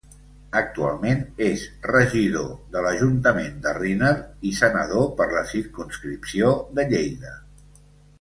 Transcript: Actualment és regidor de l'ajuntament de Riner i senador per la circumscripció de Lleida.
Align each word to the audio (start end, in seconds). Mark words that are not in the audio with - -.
Actualment 0.59 1.19
és 1.47 1.65
regidor 1.91 2.47
de 2.75 2.81
l'ajuntament 2.85 3.59
de 3.65 3.73
Riner 3.79 4.13
i 4.53 4.55
senador 4.61 5.05
per 5.21 5.29
la 5.35 5.45
circumscripció 5.53 6.51
de 6.81 6.87
Lleida. 6.95 7.35